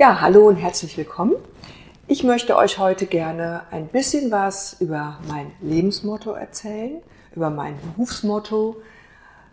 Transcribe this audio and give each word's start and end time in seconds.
Ja, 0.00 0.22
hallo 0.22 0.48
und 0.48 0.56
herzlich 0.56 0.96
willkommen. 0.96 1.34
Ich 2.06 2.24
möchte 2.24 2.56
euch 2.56 2.78
heute 2.78 3.04
gerne 3.04 3.64
ein 3.70 3.86
bisschen 3.86 4.30
was 4.30 4.80
über 4.80 5.18
mein 5.28 5.52
Lebensmotto 5.60 6.32
erzählen, 6.32 7.02
über 7.36 7.50
mein 7.50 7.74
Berufsmotto, 7.82 8.80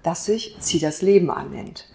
das 0.03 0.23
sich 0.23 0.55
Zieh 0.61 0.79
das 0.79 1.01
Leben 1.01 1.29
annennt. 1.29 1.89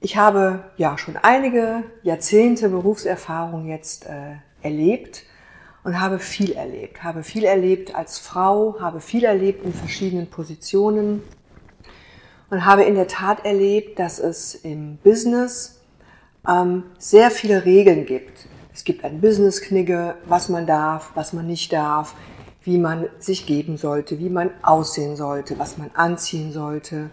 Ich 0.00 0.16
habe 0.16 0.64
ja 0.78 0.96
schon 0.96 1.18
einige 1.18 1.82
Jahrzehnte 2.02 2.70
Berufserfahrung 2.70 3.68
jetzt 3.68 4.06
äh, 4.06 4.36
erlebt 4.62 5.24
und 5.84 6.00
habe 6.00 6.18
viel 6.18 6.52
erlebt. 6.52 7.04
Habe 7.04 7.22
viel 7.22 7.44
erlebt 7.44 7.94
als 7.94 8.18
Frau, 8.18 8.80
habe 8.80 9.02
viel 9.02 9.24
erlebt 9.24 9.66
in 9.66 9.74
verschiedenen 9.74 10.30
Positionen 10.30 11.22
und 12.48 12.64
habe 12.64 12.84
in 12.84 12.94
der 12.94 13.08
Tat 13.08 13.44
erlebt, 13.44 13.98
dass 13.98 14.18
es 14.18 14.54
im 14.54 14.96
Business 14.96 15.81
ähm, 16.48 16.84
sehr 16.98 17.30
viele 17.30 17.64
Regeln 17.64 18.06
gibt. 18.06 18.46
Es 18.74 18.84
gibt 18.84 19.04
ein 19.04 19.20
Business-Knigge, 19.20 20.16
was 20.26 20.48
man 20.48 20.66
darf, 20.66 21.12
was 21.14 21.32
man 21.32 21.46
nicht 21.46 21.72
darf, 21.72 22.14
wie 22.64 22.78
man 22.78 23.06
sich 23.18 23.46
geben 23.46 23.76
sollte, 23.76 24.18
wie 24.18 24.30
man 24.30 24.50
aussehen 24.62 25.16
sollte, 25.16 25.58
was 25.58 25.78
man 25.78 25.90
anziehen 25.94 26.52
sollte, 26.52 27.10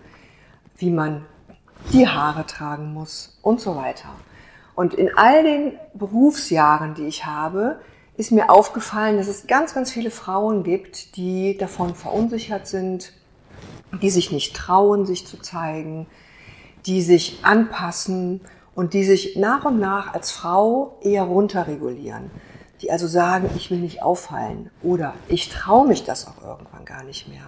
wie 0.78 0.92
man 0.92 1.26
die 1.92 2.08
Haare 2.08 2.46
tragen 2.46 2.94
muss 2.94 3.38
und 3.42 3.60
so 3.60 3.76
weiter. 3.76 4.10
Und 4.76 4.94
in 4.94 5.10
all 5.18 5.44
den 5.44 5.74
Berufsjahren, 5.94 6.94
die 6.94 7.08
ich 7.08 7.26
habe, 7.26 7.82
ist 8.16 8.32
mir 8.32 8.50
aufgefallen, 8.50 9.18
dass 9.18 9.28
es 9.28 9.48
ganz, 9.48 9.74
ganz 9.74 9.92
viele 9.92 10.12
Frauen 10.12 10.64
gibt, 10.64 11.16
die 11.16 11.58
davon 11.58 11.96
verunsichert 11.96 12.68
sind, 12.68 13.14
die 14.02 14.10
sich 14.10 14.32
nicht 14.32 14.56
trauen, 14.56 15.06
sich 15.06 15.26
zu 15.26 15.38
zeigen, 15.38 16.06
die 16.86 17.02
sich 17.02 17.40
anpassen 17.44 18.42
und 18.80 18.94
die 18.94 19.04
sich 19.04 19.36
nach 19.36 19.66
und 19.66 19.78
nach 19.78 20.14
als 20.14 20.32
Frau 20.32 20.98
eher 21.02 21.24
runterregulieren. 21.24 22.32
Die 22.82 22.90
also 22.94 23.08
sagen, 23.08 23.50
ich 23.58 23.70
will 23.70 23.80
nicht 23.80 24.02
auffallen 24.02 24.70
oder 24.82 25.16
ich 25.28 25.50
traue 25.50 25.86
mich 25.86 26.06
das 26.06 26.26
auch 26.26 26.42
irgendwann 26.42 26.86
gar 26.86 27.04
nicht 27.04 27.28
mehr. 27.28 27.42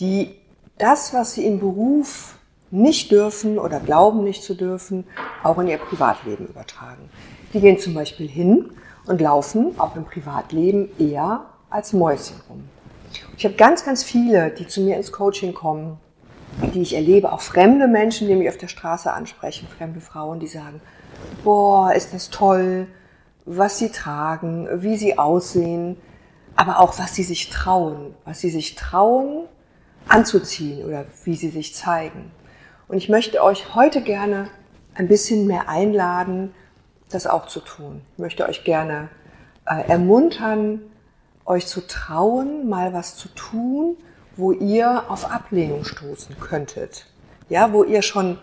Die 0.00 0.34
das, 0.78 1.12
was 1.12 1.34
sie 1.34 1.44
im 1.44 1.60
Beruf 1.60 2.38
nicht 2.70 3.10
dürfen 3.10 3.58
oder 3.58 3.80
glauben 3.80 4.24
nicht 4.24 4.42
zu 4.42 4.54
dürfen, 4.54 5.04
auch 5.42 5.58
in 5.58 5.66
ihr 5.66 5.76
Privatleben 5.76 6.46
übertragen. 6.46 7.10
Die 7.52 7.60
gehen 7.60 7.78
zum 7.78 7.92
Beispiel 7.92 8.26
hin 8.26 8.70
und 9.04 9.20
laufen 9.20 9.78
auch 9.78 9.94
im 9.94 10.06
Privatleben 10.06 10.88
eher 10.98 11.44
als 11.68 11.92
Mäuschen 11.92 12.40
rum. 12.48 12.64
Ich 13.36 13.44
habe 13.44 13.56
ganz, 13.56 13.84
ganz 13.84 14.02
viele, 14.02 14.48
die 14.52 14.66
zu 14.66 14.80
mir 14.80 14.96
ins 14.96 15.12
Coaching 15.12 15.52
kommen, 15.52 15.98
die 16.74 16.82
ich 16.82 16.94
erlebe, 16.94 17.32
auch 17.32 17.40
fremde 17.40 17.86
Menschen, 17.86 18.28
die 18.28 18.34
mich 18.34 18.48
auf 18.48 18.56
der 18.56 18.68
Straße 18.68 19.12
ansprechen, 19.12 19.68
fremde 19.68 20.00
Frauen, 20.00 20.40
die 20.40 20.46
sagen, 20.46 20.80
boah, 21.44 21.92
ist 21.92 22.14
das 22.14 22.30
toll, 22.30 22.86
was 23.44 23.78
sie 23.78 23.90
tragen, 23.90 24.68
wie 24.82 24.96
sie 24.96 25.18
aussehen, 25.18 25.96
aber 26.56 26.80
auch 26.80 26.98
was 26.98 27.14
sie 27.14 27.22
sich 27.22 27.50
trauen, 27.50 28.14
was 28.24 28.40
sie 28.40 28.50
sich 28.50 28.74
trauen 28.74 29.44
anzuziehen 30.08 30.84
oder 30.84 31.04
wie 31.24 31.36
sie 31.36 31.50
sich 31.50 31.74
zeigen. 31.74 32.30
Und 32.88 32.98
ich 32.98 33.08
möchte 33.08 33.42
euch 33.42 33.74
heute 33.74 34.00
gerne 34.00 34.48
ein 34.94 35.08
bisschen 35.08 35.46
mehr 35.46 35.68
einladen, 35.68 36.54
das 37.10 37.26
auch 37.26 37.46
zu 37.46 37.60
tun. 37.60 38.02
Ich 38.14 38.18
möchte 38.18 38.48
euch 38.48 38.64
gerne 38.64 39.08
äh, 39.66 39.88
ermuntern, 39.88 40.80
euch 41.44 41.66
zu 41.66 41.86
trauen, 41.86 42.68
mal 42.68 42.92
was 42.92 43.16
zu 43.16 43.28
tun, 43.28 43.96
wo 44.36 44.52
ihr 44.52 45.10
auf 45.10 45.30
Ablehnung 45.30 45.84
stoßen 45.84 46.38
könntet. 46.38 47.06
Ja, 47.48 47.72
wo 47.72 47.84
ihr 47.84 48.02
schon 48.02 48.38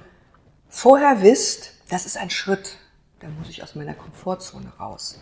vorher 0.69 1.21
wisst, 1.21 1.71
das 1.89 2.05
ist 2.05 2.17
ein 2.17 2.29
Schritt, 2.29 2.77
da 3.19 3.27
muss 3.39 3.49
ich 3.49 3.63
aus 3.63 3.75
meiner 3.75 3.93
Komfortzone 3.93 4.71
raus. 4.79 5.19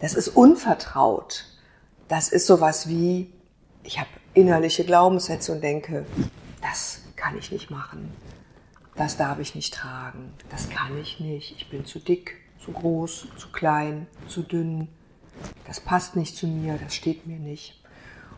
Das 0.00 0.14
ist 0.14 0.28
unvertraut. 0.28 1.44
Das 2.08 2.28
ist 2.28 2.46
sowas 2.46 2.88
wie, 2.88 3.32
ich 3.84 3.98
habe 3.98 4.08
innerliche 4.34 4.84
Glaubenssätze 4.84 5.52
und 5.52 5.60
denke, 5.60 6.06
das 6.62 7.02
kann 7.16 7.38
ich 7.38 7.52
nicht 7.52 7.70
machen. 7.70 8.12
Das 8.96 9.16
darf 9.16 9.38
ich 9.38 9.54
nicht 9.54 9.74
tragen. 9.74 10.34
Das 10.50 10.68
kann 10.70 10.98
ich 10.98 11.20
nicht. 11.20 11.54
Ich 11.56 11.70
bin 11.70 11.84
zu 11.84 11.98
dick, 11.98 12.36
zu 12.64 12.72
groß, 12.72 13.28
zu 13.36 13.48
klein, 13.52 14.06
zu 14.26 14.42
dünn. 14.42 14.88
Das 15.66 15.80
passt 15.80 16.16
nicht 16.16 16.36
zu 16.36 16.46
mir, 16.46 16.78
das 16.82 16.94
steht 16.94 17.26
mir 17.26 17.38
nicht. 17.38 17.79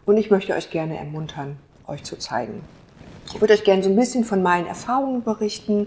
Und 0.05 0.17
ich 0.17 0.31
möchte 0.31 0.55
euch 0.55 0.71
gerne 0.71 0.99
ermuntern, 0.99 1.59
euch 1.87 2.03
zu 2.03 2.19
zeigen. 2.19 2.63
Ich 3.27 3.41
würde 3.41 3.55
euch 3.55 3.65
gerne 3.65 3.83
so 3.83 3.91
ein 3.91 3.97
bisschen 3.97 4.25
von 4.25 4.43
meinen 4.43 4.67
Erfahrungen 4.67 5.23
berichten, 5.23 5.87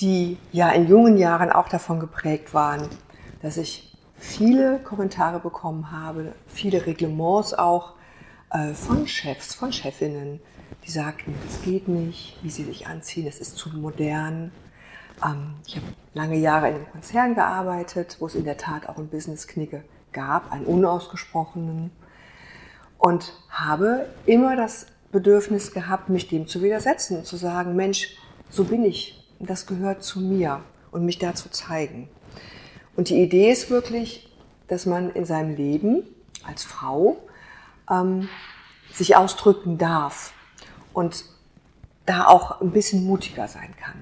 die 0.00 0.36
ja 0.52 0.70
in 0.70 0.88
jungen 0.88 1.16
Jahren 1.16 1.50
auch 1.50 1.68
davon 1.68 2.00
geprägt 2.00 2.54
waren, 2.54 2.88
dass 3.42 3.56
ich 3.56 3.96
viele 4.16 4.78
Kommentare 4.78 5.40
bekommen 5.40 5.90
habe, 5.90 6.34
viele 6.46 6.86
Reglements 6.86 7.54
auch 7.54 7.94
äh, 8.50 8.74
von 8.74 9.06
Chefs, 9.06 9.54
von 9.54 9.72
Chefinnen, 9.72 10.40
die 10.86 10.90
sagten, 10.90 11.34
das 11.46 11.62
geht 11.62 11.88
nicht, 11.88 12.38
wie 12.42 12.50
sie 12.50 12.64
sich 12.64 12.86
anziehen, 12.86 13.24
das 13.24 13.38
ist 13.38 13.56
zu 13.56 13.70
modern. 13.70 14.52
Ähm, 15.24 15.54
ich 15.66 15.76
habe 15.76 15.86
lange 16.14 16.36
Jahre 16.36 16.68
in 16.68 16.74
einem 16.76 16.90
Konzern 16.90 17.34
gearbeitet, 17.34 18.16
wo 18.20 18.26
es 18.26 18.34
in 18.34 18.44
der 18.44 18.58
Tat 18.58 18.88
auch 18.88 18.98
ein 18.98 19.08
Business-Knigge 19.08 19.82
gab, 20.12 20.52
einen 20.52 20.66
unausgesprochenen 20.66 21.90
und 23.00 23.32
habe 23.48 24.06
immer 24.26 24.54
das 24.56 24.86
Bedürfnis 25.10 25.72
gehabt, 25.72 26.08
mich 26.08 26.28
dem 26.28 26.46
zu 26.46 26.62
widersetzen 26.62 27.18
und 27.18 27.26
zu 27.26 27.36
sagen, 27.36 27.74
Mensch, 27.74 28.14
so 28.50 28.64
bin 28.64 28.84
ich, 28.84 29.26
das 29.40 29.66
gehört 29.66 30.04
zu 30.04 30.20
mir 30.20 30.60
und 30.92 31.04
mich 31.04 31.18
da 31.18 31.34
zu 31.34 31.50
zeigen. 31.50 32.08
Und 32.96 33.08
die 33.08 33.22
Idee 33.22 33.50
ist 33.50 33.70
wirklich, 33.70 34.28
dass 34.68 34.86
man 34.86 35.10
in 35.10 35.24
seinem 35.24 35.56
Leben 35.56 36.02
als 36.46 36.62
Frau 36.62 37.16
ähm, 37.90 38.28
sich 38.92 39.16
ausdrücken 39.16 39.78
darf 39.78 40.32
und 40.92 41.24
da 42.04 42.26
auch 42.26 42.60
ein 42.60 42.70
bisschen 42.70 43.04
mutiger 43.04 43.48
sein 43.48 43.74
kann. 43.80 43.94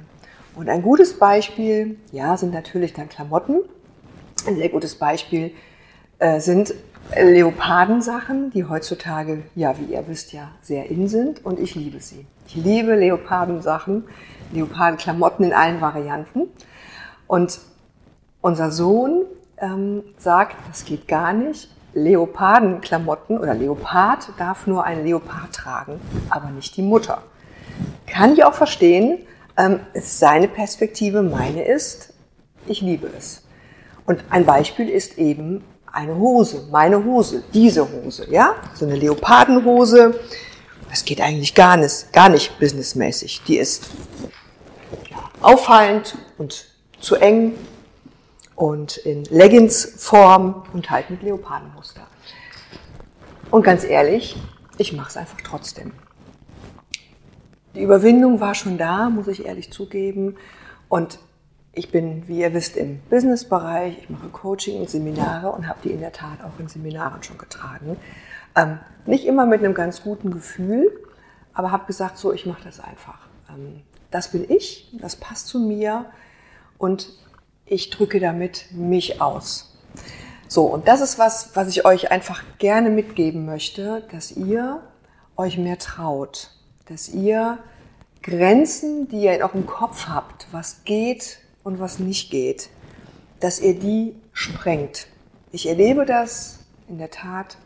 Und 0.57 0.69
ein 0.69 0.83
gutes 0.83 1.19
Beispiel, 1.19 1.99
ja, 2.11 2.37
sind 2.37 2.53
natürlich 2.53 2.95
dann 2.95 3.09
Klamotten. 3.09 3.61
Ein 4.47 4.57
sehr 4.57 4.71
gutes 4.71 4.97
Beispiel 4.97 5.53
äh, 6.19 6.41
sind 6.41 6.75
Leopardensachen, 7.17 8.51
die 8.51 8.65
heutzutage, 8.65 9.43
ja, 9.55 9.79
wie 9.79 9.93
ihr 9.93 10.07
wisst, 10.09 10.33
ja 10.33 10.51
sehr 10.61 10.91
in 10.91 11.09
sind 11.09 11.45
und 11.45 11.59
ich 11.59 11.75
liebe 11.75 12.01
sie. 12.01 12.27
Ich 12.47 12.55
liebe 12.55 12.95
Leopardensachen, 12.95 14.05
Leopardenklamotten 14.53 15.47
in 15.47 15.53
allen 15.53 15.81
Varianten. 15.81 16.49
Und 17.27 17.61
unser 18.41 18.71
Sohn 18.71 19.25
ähm, 19.59 20.03
sagt, 20.19 20.57
das 20.69 20.85
geht 20.85 21.09
gar 21.09 21.33
nicht. 21.33 21.71
Leopardenklamotten 21.95 23.39
oder 23.39 23.55
Leopard 23.55 24.31
darf 24.39 24.67
nur 24.67 24.85
ein 24.85 25.05
Leopard 25.05 25.53
tragen, 25.53 26.01
aber 26.29 26.51
nicht 26.51 26.77
die 26.77 26.83
Mutter. 26.83 27.23
Kann 28.07 28.35
ich 28.35 28.45
auch 28.45 28.55
verstehen. 28.55 29.19
Ähm, 29.57 29.81
seine 29.95 30.47
Perspektive, 30.47 31.23
meine 31.23 31.65
ist, 31.65 32.13
ich 32.67 32.81
liebe 32.83 33.09
es. 33.17 33.45
Und 34.07 34.25
ein 34.31 34.45
Beispiel 34.45 34.89
ist 34.89 35.19
eben 35.19 35.65
eine 35.93 36.17
Hose, 36.17 36.67
meine 36.71 37.05
Hose, 37.05 37.43
diese 37.53 37.91
Hose, 37.91 38.31
ja, 38.31 38.55
so 38.75 38.87
eine 38.87 38.97
Leopardenhose. 38.97 40.19
Das 40.91 41.05
geht 41.05 41.21
eigentlich 41.21 41.55
gar 41.55 41.77
nicht, 41.77 42.13
gar 42.13 42.29
nicht 42.29 42.59
businessmäßig. 42.59 43.43
Die 43.47 43.59
ist 43.59 43.89
auffallend 45.41 46.17
und 46.39 46.67
zu 47.01 47.17
eng 47.17 47.55
und 48.55 48.97
in 48.97 49.25
Leggings-Form 49.25 50.65
und 50.73 50.91
halt 50.91 51.11
mit 51.11 51.23
Leopardenmuster. 51.23 52.07
Und 53.51 53.63
ganz 53.63 53.85
ehrlich, 53.85 54.37
ich 54.79 54.93
mache 54.93 55.09
es 55.11 55.17
einfach 55.17 55.39
trotzdem. 55.43 55.93
Die 57.75 57.83
Überwindung 57.83 58.41
war 58.41 58.55
schon 58.55 58.79
da, 58.79 59.09
muss 59.11 59.29
ich 59.29 59.45
ehrlich 59.47 59.73
zugeben. 59.73 60.37
Und 60.89 61.19
ich 61.73 61.91
bin, 61.91 62.27
wie 62.27 62.41
ihr 62.41 62.55
wisst, 62.55 62.77
im 62.77 63.01
Businessbereich. 63.11 63.99
Ich 64.03 64.11
mache 64.11 64.29
Coaching 64.29 64.81
und 64.81 64.91
Seminare 64.91 65.51
und 65.53 65.69
habe 65.69 65.79
die 65.85 65.91
in 65.91 66.01
der 66.01 66.13
Tat 66.13 66.43
auch 66.43 66.59
in 66.59 66.69
Seminaren 66.69 67.23
schon 67.23 67.39
getragen. 67.39 67.97
Ähm, 68.57 68.79
nicht 69.07 69.27
immer 69.27 69.47
mit 69.47 69.61
einem 69.61 69.75
ganz 69.75 70.03
guten 70.03 70.31
Gefühl, 70.31 70.91
aber 71.53 71.71
habe 71.71 71.87
gesagt, 71.87 72.19
so, 72.19 72.33
ich 72.33 72.47
mache 72.47 72.65
das 72.65 72.81
einfach. 72.81 73.29
Ähm, 73.49 73.83
das 74.11 74.33
bin 74.33 74.51
ich, 74.51 74.91
das 75.01 75.17
passt 75.17 75.49
zu 75.49 75.61
mir 75.61 76.07
und 76.79 77.11
ich 77.67 77.91
drücke 77.91 78.21
damit 78.21 78.67
mich 78.73 79.21
aus. 79.21 79.77
So, 80.49 80.65
und 80.65 80.89
das 80.89 81.03
ist 81.03 81.19
was, 81.19 81.55
was 81.55 81.69
ich 81.69 81.85
euch 81.85 82.11
einfach 82.11 82.43
gerne 82.59 82.89
mitgeben 82.89 83.45
möchte, 83.45 84.03
dass 84.11 84.33
ihr 84.33 84.83
euch 85.37 85.59
mehr 85.59 85.79
traut, 85.79 86.51
dass 86.87 87.09
ihr 87.09 87.59
Grenzen, 88.23 89.09
die 89.09 89.25
ihr 89.25 89.35
in 89.35 89.43
eurem 89.43 89.67
Kopf 89.67 90.09
habt, 90.09 90.47
was 90.51 90.85
geht, 90.85 91.39
und 91.69 91.79
was 91.79 91.99
nicht 91.99 92.31
geht, 92.31 92.71
dass 93.41 93.61
ihr 93.61 93.79
die 93.79 94.17
sprengt. 94.33 95.07
Ich 95.53 95.69
erlebe 95.69 96.05
das 96.05 96.61
in 96.89 96.99
der 96.99 97.11
Tat 97.11 97.59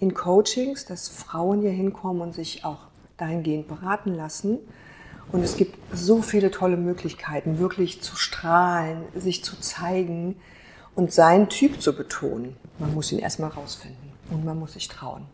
in 0.00 0.14
Coachings, 0.14 0.86
dass 0.86 1.08
Frauen 1.08 1.60
hier 1.60 1.70
hinkommen 1.70 2.22
und 2.22 2.34
sich 2.34 2.64
auch 2.64 2.78
dahingehend 3.18 3.68
beraten 3.68 4.14
lassen 4.14 4.58
Und 5.32 5.44
es 5.44 5.56
gibt 5.56 5.76
so 5.94 6.22
viele 6.22 6.50
tolle 6.50 6.76
Möglichkeiten, 6.76 7.58
wirklich 7.58 8.02
zu 8.02 8.16
strahlen, 8.16 9.04
sich 9.14 9.44
zu 9.44 9.58
zeigen 9.60 10.36
und 10.94 11.12
seinen 11.12 11.48
Typ 11.48 11.80
zu 11.80 11.94
betonen. 11.94 12.56
Man 12.78 12.94
muss 12.94 13.12
ihn 13.12 13.20
erstmal 13.20 13.50
rausfinden 13.50 14.12
und 14.30 14.44
man 14.44 14.58
muss 14.58 14.72
sich 14.72 14.88
trauen. 14.88 15.26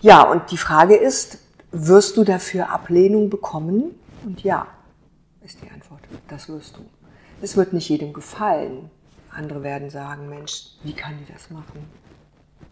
Ja, 0.00 0.22
und 0.22 0.50
die 0.50 0.56
Frage 0.56 0.96
ist, 0.96 1.38
wirst 1.72 2.16
du 2.16 2.24
dafür 2.24 2.70
Ablehnung 2.70 3.28
bekommen? 3.28 3.94
Und 4.24 4.42
ja, 4.42 4.66
ist 5.42 5.62
die 5.62 5.70
Antwort. 5.70 6.00
Das 6.28 6.48
wirst 6.48 6.76
du. 6.76 6.80
Es 7.42 7.56
wird 7.56 7.72
nicht 7.72 7.88
jedem 7.88 8.12
gefallen. 8.12 8.90
Andere 9.30 9.62
werden 9.62 9.90
sagen, 9.90 10.28
Mensch, 10.28 10.72
wie 10.82 10.92
kann 10.92 11.18
die 11.18 11.32
das 11.32 11.50
machen? 11.50 11.84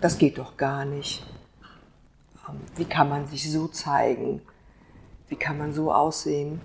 Das 0.00 0.18
geht 0.18 0.38
doch 0.38 0.56
gar 0.56 0.84
nicht. 0.84 1.24
Ähm, 2.48 2.60
wie 2.76 2.84
kann 2.84 3.08
man 3.08 3.26
sich 3.26 3.50
so 3.50 3.68
zeigen? 3.68 4.42
Wie 5.28 5.36
kann 5.36 5.58
man 5.58 5.72
so 5.72 5.92
aussehen? 5.92 6.60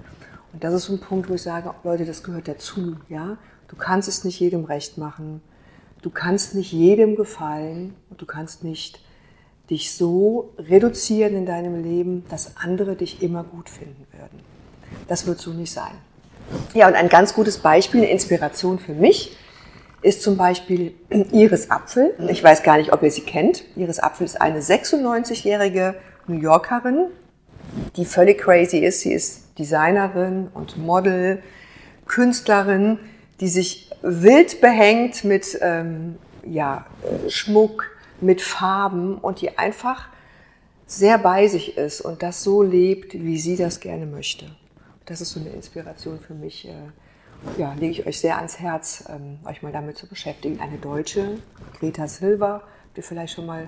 Und 0.51 0.63
das 0.63 0.73
ist 0.73 0.85
so 0.85 0.93
ein 0.93 0.99
Punkt, 0.99 1.29
wo 1.29 1.33
ich 1.33 1.41
sage, 1.41 1.73
Leute, 1.83 2.05
das 2.05 2.23
gehört 2.23 2.47
dazu, 2.47 2.97
ja? 3.09 3.37
Du 3.67 3.75
kannst 3.75 4.07
es 4.07 4.23
nicht 4.23 4.39
jedem 4.39 4.65
recht 4.65 4.97
machen. 4.97 5.41
Du 6.01 6.09
kannst 6.09 6.53
nicht 6.53 6.71
jedem 6.71 7.15
gefallen 7.15 7.95
und 8.09 8.21
du 8.21 8.25
kannst 8.25 8.63
nicht 8.63 8.99
dich 9.69 9.93
so 9.95 10.53
reduzieren 10.57 11.35
in 11.35 11.45
deinem 11.45 11.81
Leben, 11.81 12.25
dass 12.29 12.57
andere 12.57 12.95
dich 12.95 13.23
immer 13.23 13.43
gut 13.43 13.69
finden 13.69 14.05
würden. 14.11 14.52
Das 15.07 15.25
wird 15.27 15.39
so 15.39 15.51
nicht 15.51 15.71
sein. 15.71 15.91
Ja, 16.73 16.87
und 16.87 16.95
ein 16.95 17.09
ganz 17.09 17.33
gutes 17.33 17.57
Beispiel, 17.57 18.01
eine 18.01 18.11
Inspiration 18.11 18.79
für 18.79 18.93
mich, 18.93 19.35
ist 20.01 20.21
zum 20.21 20.37
Beispiel 20.37 20.93
Iris 21.31 21.71
Apfel. 21.71 22.13
Ich 22.29 22.43
weiß 22.43 22.63
gar 22.63 22.77
nicht, 22.77 22.93
ob 22.93 23.03
ihr 23.03 23.11
sie 23.11 23.21
kennt. 23.21 23.63
Iris 23.75 23.99
Apfel 23.99 24.25
ist 24.25 24.39
eine 24.39 24.59
96-jährige 24.59 25.95
New 26.27 26.39
Yorkerin, 26.39 27.07
die 27.95 28.05
völlig 28.05 28.39
crazy 28.39 28.77
ist. 28.77 29.01
Sie 29.01 29.13
ist 29.13 29.57
Designerin 29.57 30.49
und 30.53 30.77
Model, 30.77 31.41
Künstlerin, 32.05 32.99
die 33.39 33.47
sich 33.47 33.89
wild 34.01 34.61
behängt 34.61 35.23
mit 35.23 35.57
ähm, 35.61 36.17
ja, 36.45 36.85
Schmuck, 37.29 37.89
mit 38.21 38.41
Farben 38.41 39.17
und 39.17 39.41
die 39.41 39.57
einfach 39.57 40.07
sehr 40.85 41.17
bei 41.17 41.47
sich 41.47 41.77
ist 41.77 42.01
und 42.01 42.21
das 42.21 42.43
so 42.43 42.61
lebt, 42.61 43.13
wie 43.13 43.39
sie 43.39 43.55
das 43.55 43.79
gerne 43.79 44.05
möchte. 44.05 44.45
Das 45.05 45.21
ist 45.21 45.31
so 45.31 45.39
eine 45.39 45.49
Inspiration 45.49 46.19
für 46.19 46.33
mich. 46.33 46.67
Äh, 46.67 46.73
ja, 47.57 47.73
lege 47.73 47.91
ich 47.91 48.07
euch 48.07 48.19
sehr 48.19 48.37
ans 48.37 48.59
Herz, 48.59 49.03
ähm, 49.09 49.39
euch 49.45 49.61
mal 49.61 49.71
damit 49.71 49.97
zu 49.97 50.07
beschäftigen. 50.07 50.61
Eine 50.61 50.77
Deutsche, 50.77 51.39
Greta 51.79 52.07
Silva, 52.07 52.61
habt 52.83 52.97
ihr 52.97 53.03
vielleicht 53.03 53.33
schon 53.33 53.45
mal 53.45 53.67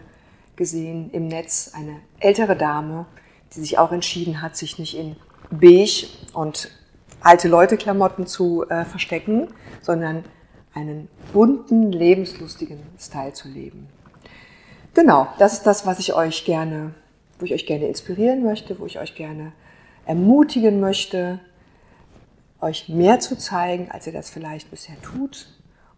gesehen 0.55 1.09
im 1.11 1.27
Netz, 1.27 1.71
eine 1.73 1.99
ältere 2.19 2.55
Dame, 2.55 3.05
die 3.53 3.59
sich 3.59 3.77
auch 3.77 3.91
entschieden 3.91 4.41
hat, 4.41 4.55
sich 4.55 4.79
nicht 4.79 4.97
in 4.97 5.17
beige 5.51 6.07
und 6.33 6.71
alte 7.19 7.47
Leute-Klamotten 7.47 8.27
zu 8.27 8.65
äh, 8.69 8.85
verstecken, 8.85 9.49
sondern 9.81 10.23
einen 10.73 11.09
bunten, 11.33 11.91
lebenslustigen 11.91 12.79
Style 12.99 13.33
zu 13.33 13.47
leben. 13.49 13.87
Genau, 14.93 15.27
das 15.39 15.53
ist 15.53 15.63
das, 15.63 15.85
was 15.85 15.99
ich 15.99 16.13
euch 16.13 16.45
gerne, 16.45 16.93
wo 17.39 17.45
ich 17.45 17.53
euch 17.53 17.65
gerne 17.65 17.87
inspirieren 17.87 18.43
möchte, 18.43 18.79
wo 18.79 18.85
ich 18.85 18.99
euch 18.99 19.15
gerne 19.15 19.51
ermutigen 20.06 20.80
möchte, 20.80 21.40
euch 22.62 22.90
mehr 22.90 23.19
zu 23.19 23.38
zeigen, 23.38 23.92
als 23.92 24.07
ihr 24.07 24.13
das 24.13 24.30
vielleicht 24.30 24.72
bisher 24.72 25.00
tut 25.02 25.48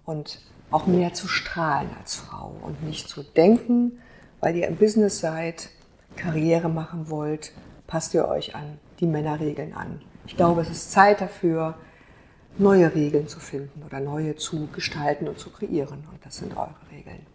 und 0.05 0.39
auch 0.71 0.85
mehr 0.85 1.13
zu 1.13 1.27
strahlen 1.27 1.89
als 1.99 2.15
Frau 2.15 2.53
und 2.61 2.83
nicht 2.83 3.07
zu 3.07 3.23
denken, 3.23 3.99
weil 4.39 4.55
ihr 4.55 4.67
im 4.67 4.75
Business 4.75 5.19
seid, 5.19 5.69
Karriere 6.15 6.69
machen 6.69 7.09
wollt, 7.09 7.53
passt 7.85 8.13
ihr 8.13 8.27
euch 8.27 8.55
an 8.55 8.79
die 8.99 9.05
Männerregeln 9.05 9.73
an. 9.73 10.01
Ich 10.25 10.35
glaube, 10.35 10.61
es 10.61 10.69
ist 10.69 10.91
Zeit 10.91 11.21
dafür, 11.21 11.75
neue 12.57 12.93
Regeln 12.93 13.27
zu 13.27 13.39
finden 13.39 13.83
oder 13.85 13.99
neue 13.99 14.35
zu 14.35 14.67
gestalten 14.73 15.27
und 15.27 15.39
zu 15.39 15.51
kreieren. 15.51 16.03
Und 16.11 16.25
das 16.25 16.37
sind 16.37 16.57
eure 16.57 16.75
Regeln. 16.91 17.25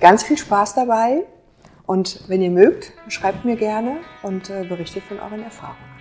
Ganz 0.00 0.22
viel 0.22 0.38
Spaß 0.38 0.74
dabei 0.74 1.24
und 1.86 2.20
wenn 2.28 2.42
ihr 2.42 2.50
mögt, 2.50 2.92
schreibt 3.08 3.44
mir 3.44 3.56
gerne 3.56 3.98
und 4.22 4.50
äh, 4.50 4.64
berichtet 4.64 5.04
von 5.04 5.18
euren 5.20 5.42
Erfahrungen. 5.42 5.96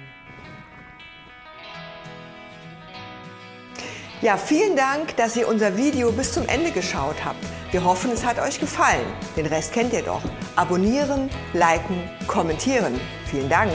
Ja, 4.21 4.37
vielen 4.37 4.75
Dank, 4.75 5.15
dass 5.17 5.35
ihr 5.35 5.47
unser 5.47 5.77
Video 5.77 6.11
bis 6.11 6.31
zum 6.33 6.47
Ende 6.47 6.71
geschaut 6.71 7.23
habt. 7.23 7.45
Wir 7.71 7.83
hoffen, 7.83 8.11
es 8.11 8.25
hat 8.25 8.39
euch 8.39 8.59
gefallen. 8.59 9.05
Den 9.35 9.45
Rest 9.45 9.73
kennt 9.73 9.93
ihr 9.93 10.01
doch. 10.01 10.21
Abonnieren, 10.55 11.29
liken, 11.53 12.09
kommentieren. 12.25 12.99
Vielen 13.25 13.49
Dank. 13.49 13.73